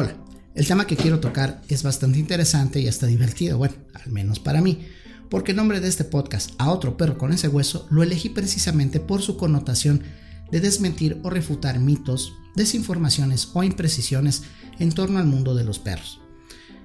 [0.00, 0.14] Hola,
[0.54, 4.60] el tema que quiero tocar es bastante interesante y hasta divertido, bueno, al menos para
[4.60, 4.86] mí,
[5.28, 9.00] porque el nombre de este podcast, A otro perro con ese hueso, lo elegí precisamente
[9.00, 10.04] por su connotación
[10.52, 14.44] de desmentir o refutar mitos, desinformaciones o imprecisiones
[14.78, 16.20] en torno al mundo de los perros.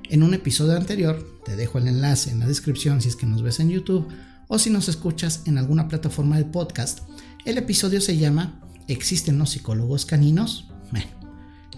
[0.10, 3.44] En un episodio anterior, te dejo el enlace en la descripción si es que nos
[3.44, 4.08] ves en YouTube
[4.48, 7.02] o si nos escuchas en alguna plataforma de podcast,
[7.46, 10.72] el episodio se llama ¿Existen los psicólogos caninos?
[10.90, 11.23] Bueno,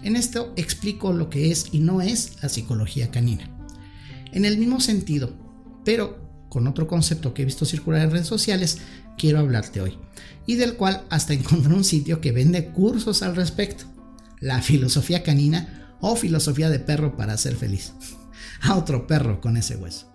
[0.02, 3.50] en esto explico lo que es y no es la psicología canina.
[4.32, 5.32] En el mismo sentido,
[5.84, 8.78] pero con otro concepto que he visto circular en redes sociales,
[9.18, 9.98] quiero hablarte hoy,
[10.46, 13.84] y del cual hasta encontré un sitio que vende cursos al respecto,
[14.40, 17.92] la filosofía canina o filosofía de perro para ser feliz.
[18.62, 20.10] A otro perro con ese hueso.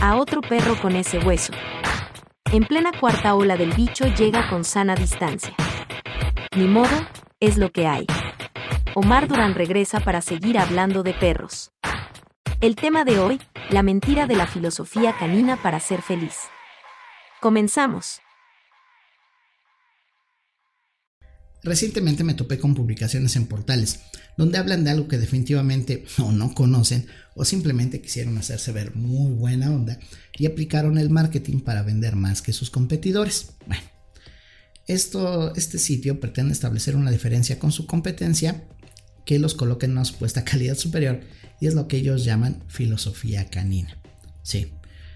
[0.00, 1.52] A otro perro con ese hueso.
[2.52, 5.54] En plena cuarta ola del bicho llega con sana distancia.
[6.56, 7.06] Ni modo,
[7.38, 8.08] es lo que hay.
[8.96, 11.70] Omar Durán regresa para seguir hablando de perros.
[12.60, 16.48] El tema de hoy, la mentira de la filosofía canina para ser feliz.
[17.40, 18.20] Comenzamos.
[21.62, 24.00] Recientemente me topé con publicaciones en portales
[24.40, 29.32] donde hablan de algo que definitivamente o no conocen o simplemente quisieron hacerse ver muy
[29.32, 29.98] buena onda
[30.38, 33.52] y aplicaron el marketing para vender más que sus competidores.
[33.66, 33.82] Bueno,
[34.86, 38.64] esto, este sitio pretende establecer una diferencia con su competencia
[39.26, 41.20] que los coloque en una supuesta calidad superior
[41.60, 43.98] y es lo que ellos llaman filosofía canina.
[44.42, 44.72] Sí,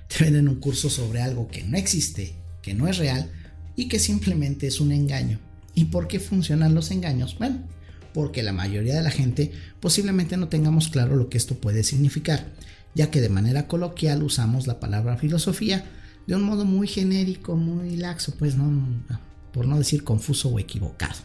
[0.07, 3.33] te venden un curso sobre algo que no existe, que no es real
[3.75, 5.41] y que simplemente es un engaño
[5.75, 7.37] ¿Y por qué funcionan los engaños?
[7.39, 7.63] Bueno,
[8.13, 12.53] porque la mayoría de la gente posiblemente no tengamos claro lo que esto puede significar,
[12.95, 15.85] ya que de manera coloquial usamos la palabra filosofía
[16.27, 19.05] de un modo muy genérico, muy laxo, pues no,
[19.53, 21.17] por no decir confuso o equivocado.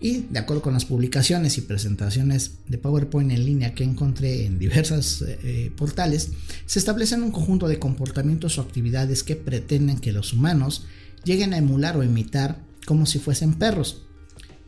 [0.00, 4.58] Y de acuerdo con las publicaciones y presentaciones de PowerPoint en línea que encontré en
[4.58, 6.32] diversos eh, portales,
[6.66, 10.86] se establecen un conjunto de comportamientos o actividades que pretenden que los humanos
[11.22, 14.06] lleguen a emular o imitar como si fuesen perros,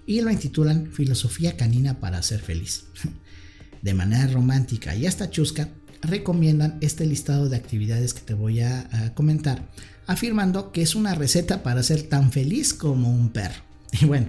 [0.07, 2.85] y lo intitulan Filosofía canina para ser feliz.
[3.83, 5.69] De manera romántica y hasta chusca,
[6.01, 9.71] recomiendan este listado de actividades que te voy a, comentar,
[10.07, 13.63] afirmando que es una receta para ser tan feliz como un perro.
[14.01, 14.27] Y bueno,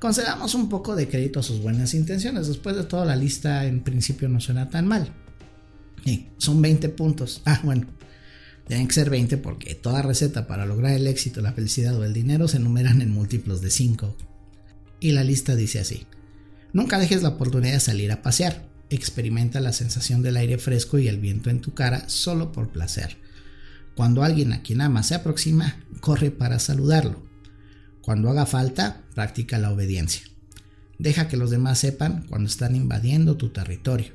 [0.00, 2.48] concedamos un poco de crédito a sus buenas intenciones.
[2.48, 5.12] Después de todo, la lista en principio no suena tan mal.
[6.38, 7.42] son 20 puntos.
[7.44, 7.86] Ah, bueno,
[8.68, 12.12] Deben que ser 20 porque toda receta para lograr el éxito, la felicidad o el
[12.12, 14.16] dinero se enumeran en múltiplos de 5.
[15.00, 16.06] Y la lista dice así.
[16.72, 18.68] Nunca dejes la oportunidad de salir a pasear.
[18.90, 23.16] Experimenta la sensación del aire fresco y el viento en tu cara solo por placer.
[23.94, 27.24] Cuando alguien a quien ama se aproxima, corre para saludarlo.
[28.02, 30.22] Cuando haga falta, practica la obediencia.
[30.98, 34.12] Deja que los demás sepan cuando están invadiendo tu territorio.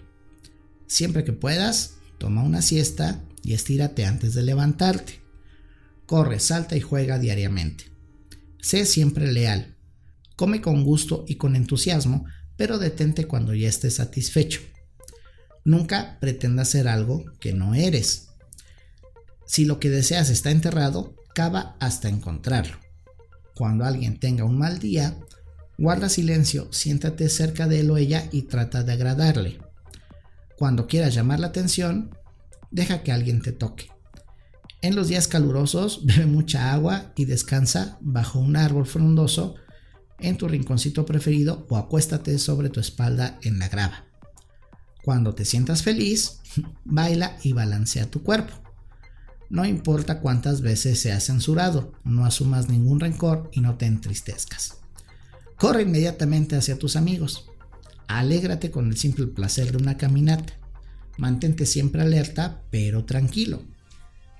[0.88, 5.22] Siempre que puedas, toma una siesta y estírate antes de levantarte.
[6.06, 7.85] Corre, salta y juega diariamente.
[8.62, 9.75] Sé siempre leal.
[10.35, 12.25] Come con gusto y con entusiasmo,
[12.57, 14.62] pero detente cuando ya estés satisfecho.
[15.63, 18.29] Nunca pretenda ser algo que no eres.
[19.46, 22.78] Si lo que deseas está enterrado, cava hasta encontrarlo.
[23.56, 25.18] Cuando alguien tenga un mal día,
[25.78, 29.59] guarda silencio, siéntate cerca de él o ella y trata de agradarle.
[30.58, 32.12] Cuando quieras llamar la atención,
[32.72, 33.92] deja que alguien te toque.
[34.82, 39.56] En los días calurosos, bebe mucha agua y descansa bajo un árbol frondoso
[40.20, 44.06] en tu rinconcito preferido o acuéstate sobre tu espalda en la grava.
[45.04, 46.40] Cuando te sientas feliz,
[46.86, 48.54] baila y balancea tu cuerpo.
[49.50, 54.78] No importa cuántas veces seas censurado, no asumas ningún rencor y no te entristezcas.
[55.58, 57.50] Corre inmediatamente hacia tus amigos.
[58.08, 60.53] Alégrate con el simple placer de una caminata.
[61.17, 63.63] Mantente siempre alerta, pero tranquilo.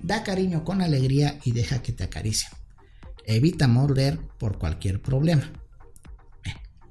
[0.00, 2.48] Da cariño con alegría y deja que te acaricie.
[3.26, 5.52] Evita morder por cualquier problema.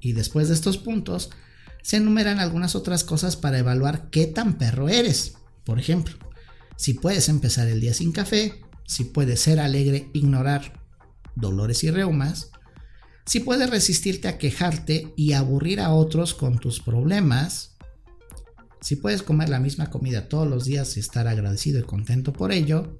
[0.00, 1.30] Y después de estos puntos,
[1.82, 5.34] se enumeran algunas otras cosas para evaluar qué tan perro eres.
[5.64, 6.16] Por ejemplo,
[6.76, 10.80] si puedes empezar el día sin café, si puedes ser alegre, ignorar
[11.36, 12.50] dolores y reumas,
[13.24, 17.71] si puedes resistirte a quejarte y aburrir a otros con tus problemas,
[18.82, 22.50] si puedes comer la misma comida todos los días y estar agradecido y contento por
[22.50, 22.98] ello,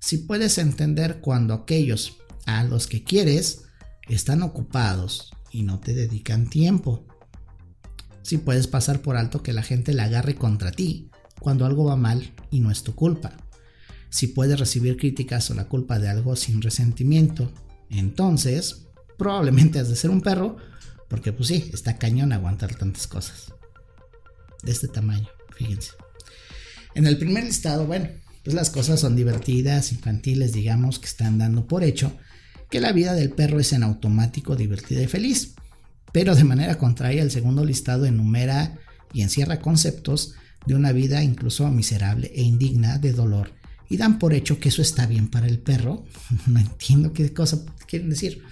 [0.00, 3.62] si puedes entender cuando aquellos a los que quieres
[4.08, 7.06] están ocupados y no te dedican tiempo,
[8.22, 11.96] si puedes pasar por alto que la gente la agarre contra ti cuando algo va
[11.96, 13.32] mal y no es tu culpa,
[14.10, 17.52] si puedes recibir críticas o la culpa de algo sin resentimiento,
[17.90, 18.86] Entonces,
[19.18, 20.56] probablemente has de ser un perro,
[21.08, 23.52] porque pues sí, está cañón aguantar tantas cosas.
[24.64, 25.92] De este tamaño, fíjense.
[26.94, 28.08] En el primer listado, bueno,
[28.42, 32.16] pues las cosas son divertidas, infantiles, digamos, que están dando por hecho
[32.70, 35.54] que la vida del perro es en automático divertida y feliz.
[36.12, 38.78] Pero de manera contraria, el segundo listado enumera
[39.12, 40.34] y encierra conceptos
[40.66, 43.52] de una vida incluso miserable e indigna de dolor
[43.88, 46.04] y dan por hecho que eso está bien para el perro.
[46.46, 48.42] no entiendo qué cosa quieren decir.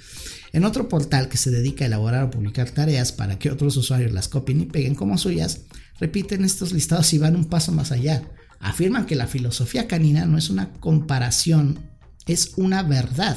[0.52, 4.12] En otro portal que se dedica a elaborar o publicar tareas para que otros usuarios
[4.12, 5.62] las copien y peguen como suyas,
[6.02, 8.24] repiten estos listados y van un paso más allá.
[8.58, 11.78] Afirman que la filosofía canina no es una comparación,
[12.26, 13.36] es una verdad.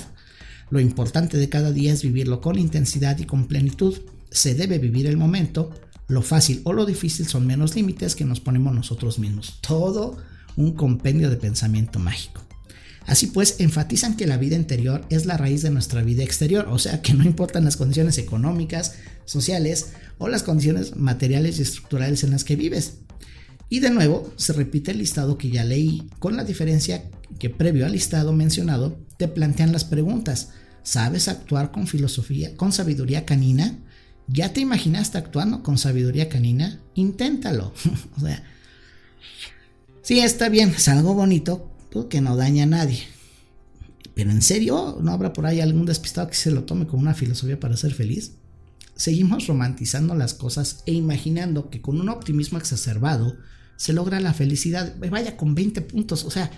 [0.72, 3.96] Lo importante de cada día es vivirlo con intensidad y con plenitud.
[4.32, 5.70] Se debe vivir el momento.
[6.08, 9.60] Lo fácil o lo difícil son menos límites que nos ponemos nosotros mismos.
[9.62, 10.18] Todo
[10.56, 12.45] un compendio de pensamiento mágico.
[13.06, 16.80] Así pues, enfatizan que la vida interior es la raíz de nuestra vida exterior, o
[16.80, 22.32] sea que no importan las condiciones económicas, sociales o las condiciones materiales y estructurales en
[22.32, 23.00] las que vives.
[23.70, 27.04] Y de nuevo, se repite el listado que ya leí, con la diferencia
[27.40, 30.50] que previo al listado mencionado te plantean las preguntas.
[30.84, 33.80] ¿Sabes actuar con filosofía, con sabiduría canina?
[34.28, 36.80] ¿Ya te imaginaste actuando con sabiduría canina?
[36.94, 37.74] Inténtalo.
[38.18, 38.44] o sea,
[40.06, 41.75] Sí, está bien, es algo bonito
[42.10, 43.04] que no daña a nadie.
[44.14, 47.14] Pero en serio, ¿no habrá por ahí algún despistado que se lo tome como una
[47.14, 48.34] filosofía para ser feliz?
[48.96, 53.36] Seguimos romantizando las cosas e imaginando que con un optimismo exacerbado
[53.76, 54.96] se logra la felicidad.
[55.10, 56.50] Vaya con 20 puntos, o sea...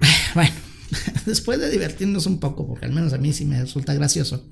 [0.34, 0.52] Bueno,
[1.26, 4.48] después de divertirnos un poco, porque al menos a mí sí me resulta gracioso,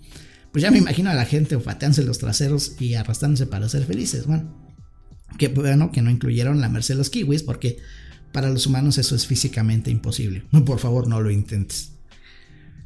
[0.51, 4.27] pues ya me imagino a la gente ofateándose los traseros y arrastrándose para ser felices.
[4.27, 4.73] Bueno,
[5.39, 7.79] que bueno, que no incluyeron la merced de los kiwis porque
[8.33, 10.45] para los humanos eso es físicamente imposible.
[10.65, 11.93] Por favor, no lo intentes.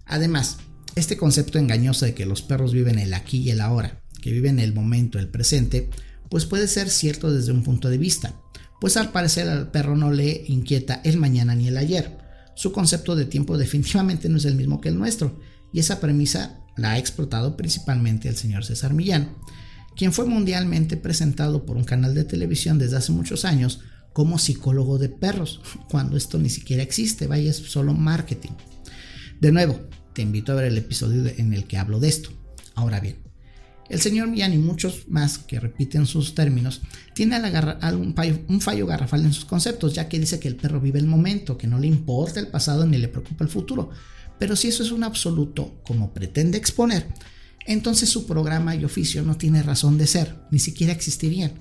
[0.07, 0.59] Además,
[0.95, 4.59] este concepto engañoso de que los perros viven el aquí y el ahora, que viven
[4.59, 5.89] el momento, el presente,
[6.29, 8.35] pues puede ser cierto desde un punto de vista,
[8.81, 12.19] pues al parecer al perro no le inquieta el mañana ni el ayer.
[12.55, 15.41] Su concepto de tiempo definitivamente no es el mismo que el nuestro,
[15.73, 19.37] y esa premisa la ha explotado principalmente el señor César Millán,
[19.97, 23.81] quien fue mundialmente presentado por un canal de televisión desde hace muchos años
[24.13, 25.61] como psicólogo de perros,
[25.91, 28.53] cuando esto ni siquiera existe, vaya, es solo marketing.
[29.41, 29.81] De nuevo,
[30.13, 32.31] te invito a ver el episodio en el que hablo de esto.
[32.75, 33.17] Ahora bien,
[33.89, 36.81] el señor Millán y muchos más que repiten sus términos
[37.15, 40.81] tienen un fallo, un fallo garrafal en sus conceptos, ya que dice que el perro
[40.81, 43.91] vive el momento, que no le importa el pasado ni le preocupa el futuro.
[44.39, 47.07] Pero si eso es un absoluto, como pretende exponer,
[47.67, 51.53] entonces su programa y oficio no tiene razón de ser, ni siquiera existirían,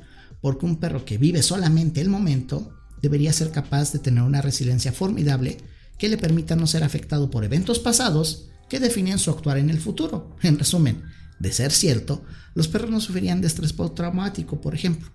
[0.41, 4.91] porque un perro que vive solamente el momento debería ser capaz de tener una resiliencia
[4.91, 5.57] formidable
[5.97, 9.79] que le permita no ser afectado por eventos pasados que definen su actuar en el
[9.79, 10.35] futuro.
[10.43, 11.03] En resumen,
[11.39, 12.23] de ser cierto,
[12.55, 15.09] los perros no sufrirían de estrés postraumático, por ejemplo.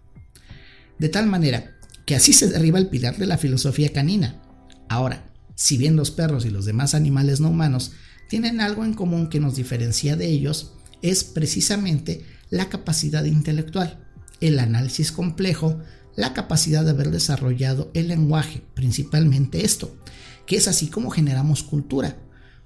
[0.99, 4.43] De tal manera que así se derriba el pilar de la filosofía canina.
[4.89, 7.93] Ahora, si bien los perros y los demás animales no humanos
[8.29, 10.73] tienen algo en común que nos diferencia de ellos,
[11.03, 14.06] es precisamente la capacidad intelectual,
[14.41, 15.81] el análisis complejo,
[16.17, 19.95] la capacidad de haber desarrollado el lenguaje, principalmente esto,
[20.47, 22.17] que es así como generamos cultura.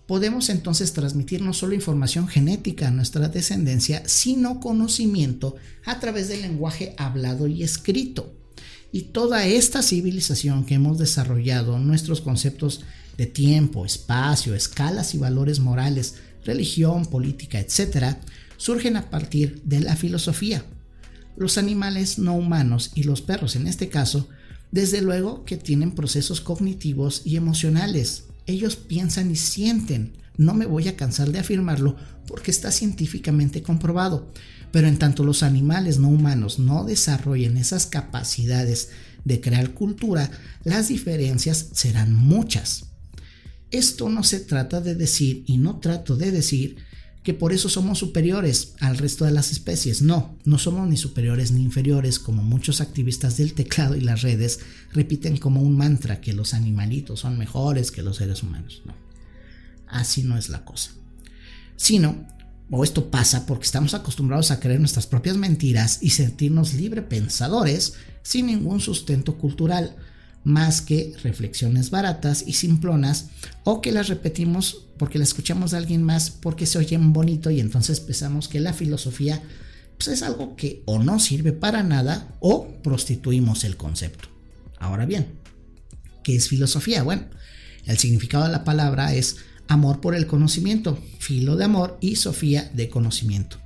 [0.06, 6.42] Podemos entonces transmitir no solo información genética a nuestra descendencia, sino conocimiento a través del
[6.42, 8.34] lenguaje hablado y escrito.
[8.92, 12.80] Y toda esta civilización que hemos desarrollado, nuestros conceptos
[13.16, 18.16] de tiempo, espacio, escalas y valores morales, religión, política, etc.,
[18.56, 20.64] surgen a partir de la filosofía.
[21.36, 24.28] Los animales no humanos y los perros en este caso,
[24.70, 28.24] desde luego que tienen procesos cognitivos y emocionales.
[28.46, 30.12] Ellos piensan y sienten.
[30.36, 31.96] No me voy a cansar de afirmarlo
[32.26, 34.32] porque está científicamente comprobado.
[34.72, 38.90] Pero en tanto los animales no humanos no desarrollen esas capacidades
[39.24, 40.30] de crear cultura,
[40.64, 42.86] las diferencias serán muchas.
[43.70, 46.76] Esto no se trata de decir, y no trato de decir,
[47.22, 50.00] que por eso somos superiores al resto de las especies.
[50.00, 54.60] No, no somos ni superiores ni inferiores, como muchos activistas del teclado y las redes
[54.92, 58.82] repiten como un mantra que los animalitos son mejores que los seres humanos.
[58.86, 58.94] No,
[59.88, 60.92] así no es la cosa.
[61.76, 62.26] Sino,
[62.70, 67.94] o esto pasa porque estamos acostumbrados a creer nuestras propias mentiras y sentirnos libre pensadores
[68.22, 69.96] sin ningún sustento cultural
[70.44, 73.26] más que reflexiones baratas y simplonas
[73.64, 77.60] o que las repetimos porque las escuchamos de alguien más porque se oyen bonito y
[77.60, 79.42] entonces pensamos que la filosofía
[79.96, 84.28] pues, es algo que o no sirve para nada o prostituimos el concepto.
[84.78, 85.26] Ahora bien,
[86.24, 87.02] ¿qué es filosofía?
[87.02, 87.24] Bueno,
[87.84, 89.36] el significado de la palabra es
[89.68, 93.58] amor por el conocimiento, filo de amor y Sofía de conocimiento.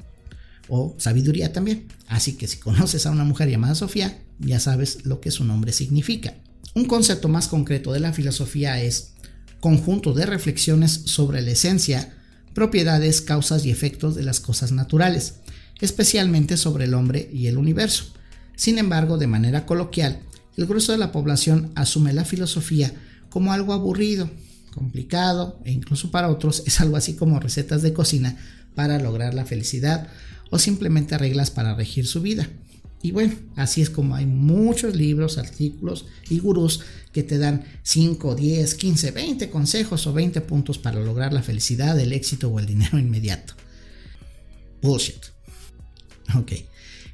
[0.69, 1.89] O sabiduría también.
[2.09, 5.73] Así que si conoces a una mujer llamada Sofía, ya sabes lo que su nombre
[5.73, 6.35] significa.
[6.75, 9.13] Un concepto más concreto de la filosofía es
[9.61, 12.13] conjunto de reflexiones sobre la esencia,
[12.53, 15.37] propiedades, causas y efectos de las cosas naturales,
[15.81, 18.13] especialmente sobre el hombre y el universo.
[18.57, 20.21] Sin embargo, de manera coloquial,
[20.57, 22.93] el grueso de la población asume la filosofía
[23.31, 24.29] como algo aburrido,
[24.73, 28.37] complicado e incluso para otros es algo así como recetas de cocina
[28.75, 30.09] para lograr la felicidad
[30.51, 32.49] o simplemente reglas para regir su vida.
[33.05, 36.81] Y bueno, así es como hay muchos libros, artículos y gurús
[37.13, 42.01] que te dan 5, 10, 15, 20 consejos o 20 puntos para lograr la felicidad,
[42.01, 43.53] el éxito o el dinero inmediato.
[44.81, 45.23] Bullshit.
[46.35, 46.53] Ok.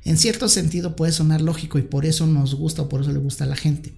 [0.04, 3.18] En cierto sentido puede sonar lógico y por eso nos gusta o por eso le
[3.18, 3.92] gusta a la gente.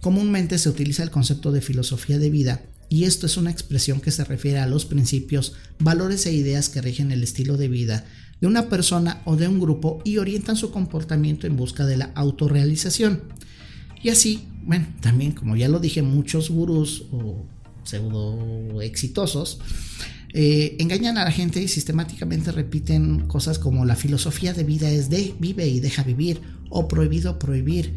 [0.00, 4.10] Comúnmente se utiliza el concepto de filosofía de vida y esto es una expresión que
[4.10, 8.06] se refiere a los principios, valores e ideas que rigen el estilo de vida
[8.40, 12.12] de una persona o de un grupo y orientan su comportamiento en busca de la
[12.14, 13.22] autorrealización.
[14.02, 17.46] Y así, bueno, también como ya lo dije, muchos gurús o
[17.82, 19.60] pseudo exitosos
[20.38, 25.08] eh, engañan a la gente y sistemáticamente repiten cosas como la filosofía de vida es
[25.08, 27.96] de vive y deja vivir o prohibido prohibir.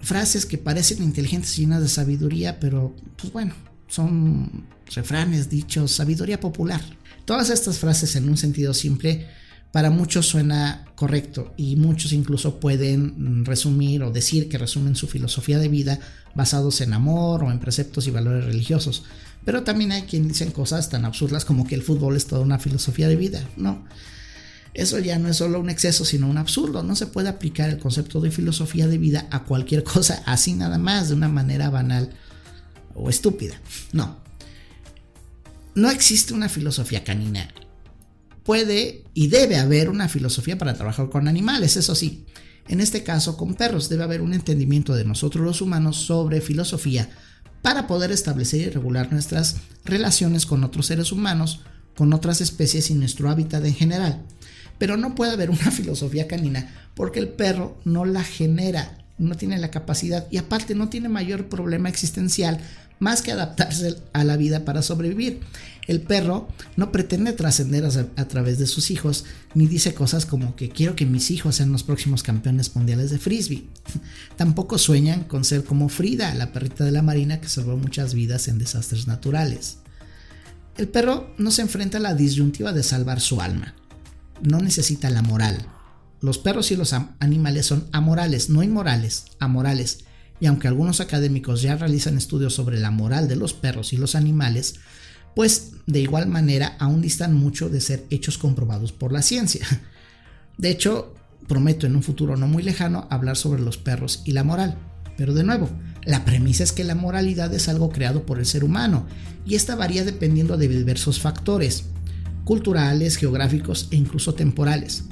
[0.00, 3.54] Frases que parecen inteligentes y llenas de sabiduría, pero pues bueno,
[3.86, 6.80] son refranes, dichos, sabiduría popular.
[7.26, 9.28] Todas estas frases en un sentido simple
[9.72, 15.58] para muchos suena correcto y muchos incluso pueden resumir o decir que resumen su filosofía
[15.58, 15.98] de vida
[16.34, 19.04] basados en amor o en preceptos y valores religiosos.
[19.44, 22.58] Pero también hay quien dicen cosas tan absurdas como que el fútbol es toda una
[22.58, 23.48] filosofía de vida.
[23.56, 23.82] No,
[24.74, 26.82] eso ya no es solo un exceso, sino un absurdo.
[26.82, 30.78] No se puede aplicar el concepto de filosofía de vida a cualquier cosa así nada
[30.78, 32.10] más, de una manera banal
[32.94, 33.60] o estúpida.
[33.92, 34.20] No.
[35.74, 37.48] No existe una filosofía canina.
[38.44, 42.26] Puede y debe haber una filosofía para trabajar con animales, eso sí.
[42.68, 47.10] En este caso, con perros debe haber un entendimiento de nosotros los humanos sobre filosofía
[47.60, 51.60] para poder establecer y regular nuestras relaciones con otros seres humanos,
[51.96, 54.22] con otras especies y nuestro hábitat en general.
[54.78, 59.58] Pero no puede haber una filosofía canina porque el perro no la genera, no tiene
[59.58, 62.60] la capacidad y aparte no tiene mayor problema existencial
[63.02, 65.40] más que adaptarse a la vida para sobrevivir.
[65.88, 70.68] El perro no pretende trascender a, través de sus hijos, ni dice cosas como que
[70.68, 73.66] quiero que mis hijos sean los próximos campeones mundiales de frisbee.
[74.36, 78.46] Tampoco sueñan con ser como Frida, la perrita de la marina que salvó muchas vidas
[78.46, 79.78] en desastres naturales.
[80.76, 83.74] El perro no se enfrenta a la disyuntiva de salvar su alma.
[84.42, 85.66] No necesita la moral.
[86.20, 90.04] Los perros y los animales son amorales, no inmorales, amorales
[90.40, 94.14] y aunque algunos académicos ya realizan estudios sobre la moral de los perros y los
[94.14, 94.76] animales,
[95.34, 99.66] pues de igual manera aún distan mucho de ser hechos comprobados por la ciencia.
[100.58, 101.14] De hecho,
[101.48, 104.76] prometo en un futuro no muy lejano hablar sobre los perros y la moral.
[105.16, 105.68] Pero de nuevo,
[106.04, 109.06] la premisa es que la moralidad es algo creado por el ser humano
[109.46, 111.84] y esta varía dependiendo de diversos factores,
[112.44, 115.04] culturales, geográficos e incluso temporales.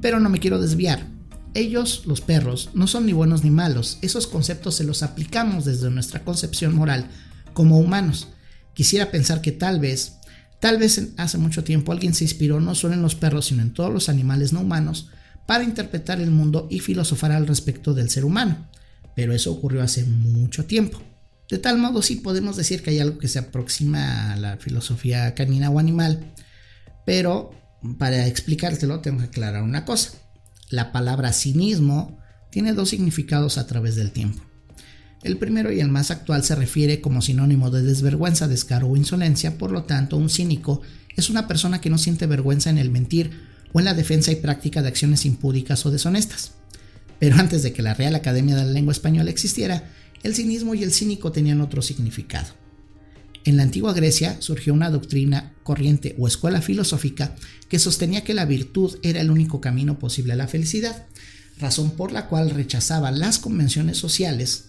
[0.00, 1.17] Pero no me quiero desviar.
[1.54, 5.90] Ellos, los perros, no son ni buenos ni malos, esos conceptos se los aplicamos desde
[5.90, 7.08] nuestra concepción moral
[7.52, 8.28] como humanos.
[8.74, 10.18] Quisiera pensar que tal vez,
[10.60, 13.72] tal vez hace mucho tiempo alguien se inspiró no solo en los perros, sino en
[13.72, 15.10] todos los animales no humanos
[15.46, 18.68] para interpretar el mundo y filosofar al respecto del ser humano.
[19.16, 21.02] Pero eso ocurrió hace mucho tiempo.
[21.50, 25.34] De tal modo sí podemos decir que hay algo que se aproxima a la filosofía
[25.34, 26.34] canina o animal,
[27.06, 27.50] pero
[27.98, 30.12] para explicártelo tengo que aclarar una cosa.
[30.70, 32.18] La palabra cinismo
[32.50, 34.42] tiene dos significados a través del tiempo.
[35.22, 39.58] El primero y el más actual se refiere como sinónimo de desvergüenza, descaro o insolencia,
[39.58, 40.82] por lo tanto, un cínico
[41.16, 43.32] es una persona que no siente vergüenza en el mentir
[43.72, 46.52] o en la defensa y práctica de acciones impúdicas o deshonestas.
[47.18, 49.90] Pero antes de que la Real Academia de la Lengua Española existiera,
[50.22, 52.48] el cinismo y el cínico tenían otro significado.
[53.48, 57.34] En la antigua Grecia surgió una doctrina, corriente o escuela filosófica
[57.70, 61.06] que sostenía que la virtud era el único camino posible a la felicidad,
[61.58, 64.66] razón por la cual rechazaba las convenciones sociales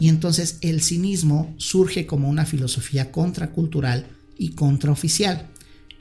[0.00, 5.46] y entonces el cinismo surge como una filosofía contracultural y contraoficial,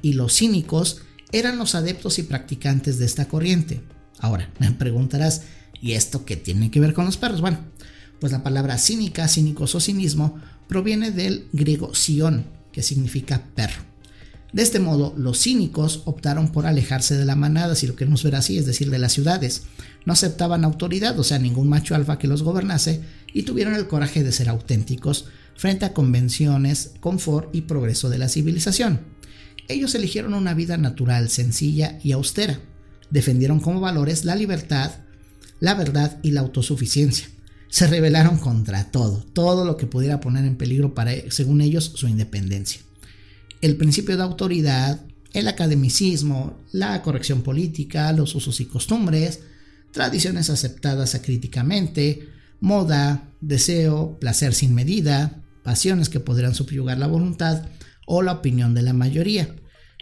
[0.01, 1.01] y los cínicos
[1.32, 3.84] eran los adeptos y practicantes de esta corriente.
[4.17, 5.44] Ahora, me preguntarás,
[5.79, 7.41] ¿y esto qué tiene que ver con los perros?
[7.41, 7.60] Bueno,
[8.20, 13.84] pues la palabra cínica, cínicos o cinismo proviene del griego sion, que significa perro.
[14.55, 18.36] De este modo, los cínicos optaron por alejarse de la manada, si lo queremos ver
[18.36, 19.63] así, es decir, de las ciudades.
[20.05, 23.01] No aceptaban autoridad, o sea, ningún macho alfa que los gobernase,
[23.34, 25.25] y tuvieron el coraje de ser auténticos,
[25.57, 29.01] frente a convenciones, confort y progreso de la civilización.
[29.67, 32.60] Ellos eligieron una vida natural, sencilla y austera.
[33.10, 34.91] Defendieron como valores la libertad,
[35.60, 37.27] la verdad y la autosuficiencia.
[37.75, 42.08] Se rebelaron contra todo, todo lo que pudiera poner en peligro para, según ellos, su
[42.08, 42.79] independencia.
[43.60, 45.01] El principio de autoridad,
[45.34, 49.41] el academicismo, la corrección política, los usos y costumbres,
[49.91, 52.29] tradiciones aceptadas acríticamente,
[52.62, 57.67] moda, deseo, placer sin medida, pasiones que podrían subyugar la voluntad
[58.08, 59.53] o la opinión de la mayoría,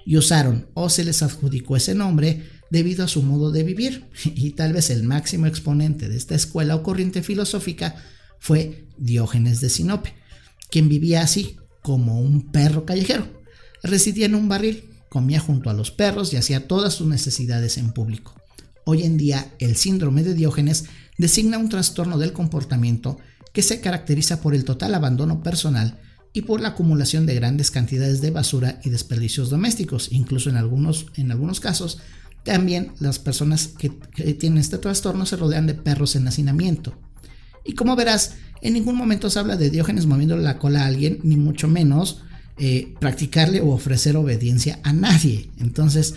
[0.06, 4.50] y usaron o se les adjudicó ese nombre debido a su modo de vivir, y
[4.52, 7.96] tal vez el máximo exponente de esta escuela o corriente filosófica
[8.40, 10.16] fue Diógenes de Sinope,
[10.72, 13.28] quien vivía así como un perro callejero.
[13.84, 17.92] Residía en un barril, comía junto a los perros y hacía todas sus necesidades en
[17.94, 18.34] público.
[18.86, 20.86] Hoy en día, el síndrome de Diógenes
[21.20, 23.20] designa un trastorno del comportamiento
[23.54, 26.00] que se caracteriza por el total abandono personal
[26.34, 30.12] y por la acumulación de grandes cantidades de basura y desperdicios domésticos.
[30.12, 32.00] Incluso en algunos, en algunos casos,
[32.44, 33.90] también las personas que,
[34.34, 36.94] tienen este trastorno se rodean de perros en hacinamiento.
[37.66, 41.20] Y como verás, en ningún momento se habla de Diógenes moviendo la cola a alguien,
[41.24, 42.22] ni mucho menos
[42.58, 45.50] eh, practicarle o ofrecer obediencia a nadie.
[45.60, 46.16] Entonces,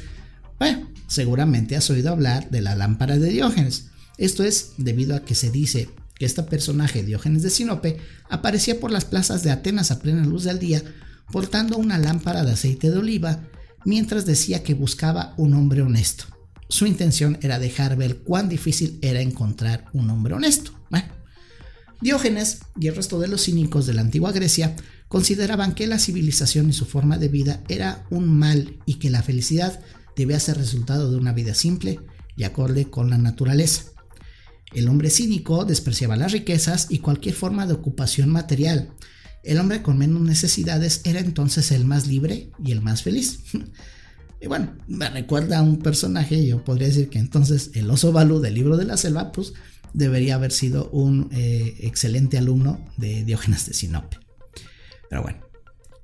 [0.59, 3.87] bueno, seguramente has oído hablar de la lámpara de Diógenes.
[4.18, 8.90] Esto es debido a que se dice que este personaje, Diógenes de Sinope, aparecía por
[8.90, 10.83] las plazas de Atenas a plena luz del día,
[11.30, 13.40] portando una lámpara de aceite de oliva,
[13.87, 16.25] mientras decía que buscaba un hombre honesto.
[16.69, 20.73] Su intención era dejar ver cuán difícil era encontrar un hombre honesto.
[22.00, 24.76] Diógenes y el resto de los cínicos de la antigua Grecia
[25.09, 29.23] consideraban que la civilización y su forma de vida era un mal y que la
[29.23, 29.81] felicidad
[30.14, 32.00] debía ser resultado de una vida simple
[32.37, 33.85] y acorde con la naturaleza.
[34.75, 38.90] El hombre cínico despreciaba las riquezas y cualquier forma de ocupación material.
[39.47, 43.41] El hombre con menos necesidades era entonces el más libre y el más feliz.
[44.41, 48.41] y bueno, me recuerda a un personaje, yo podría decir que entonces el oso Balú
[48.41, 49.54] del libro de la selva, pues
[49.93, 54.19] debería haber sido un eh, excelente alumno de Diógenes de Sinope.
[55.09, 55.39] Pero bueno,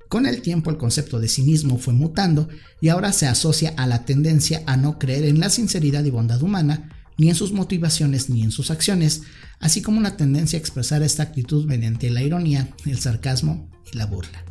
[0.09, 2.49] con el tiempo el concepto de cinismo fue mutando
[2.81, 6.43] y ahora se asocia a la tendencia a no creer en la sinceridad y bondad
[6.43, 9.23] humana, ni en sus motivaciones ni en sus acciones,
[9.61, 14.07] así como una tendencia a expresar esta actitud mediante la ironía, el sarcasmo y la
[14.07, 14.45] burla.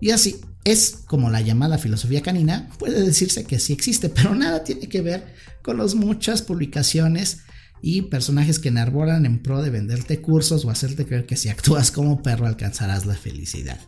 [0.00, 4.64] Y así es como la llamada filosofía canina puede decirse que sí existe, pero nada
[4.64, 7.38] tiene que ver con las muchas publicaciones
[7.82, 11.90] y personajes que enarbolan en pro de venderte cursos o hacerte creer que si actúas
[11.90, 13.80] como perro alcanzarás la felicidad.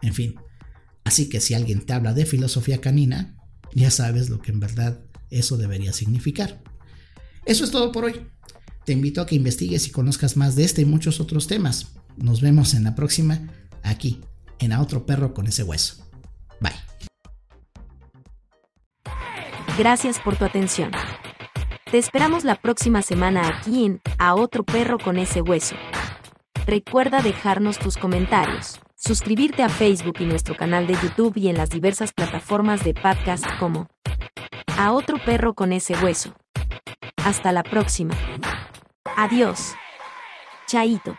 [0.00, 0.36] En fin,
[1.04, 3.36] así que si alguien te habla de filosofía canina,
[3.74, 5.00] ya sabes lo que en verdad
[5.38, 6.62] eso debería significar.
[7.44, 8.26] Eso es todo por hoy.
[8.84, 11.92] Te invito a que investigues y conozcas más de este y muchos otros temas.
[12.16, 13.48] Nos vemos en la próxima,
[13.82, 14.20] aquí,
[14.58, 16.04] en A Otro Perro con ese hueso.
[16.60, 16.72] Bye.
[19.78, 20.90] Gracias por tu atención.
[21.90, 25.76] Te esperamos la próxima semana aquí en A Otro Perro con ese hueso.
[26.66, 31.70] Recuerda dejarnos tus comentarios suscribirte a Facebook y nuestro canal de YouTube y en las
[31.70, 33.88] diversas plataformas de podcast como
[34.78, 36.34] A otro perro con ese hueso.
[37.24, 38.14] Hasta la próxima.
[39.16, 39.74] Adiós.
[40.66, 41.16] Chaito.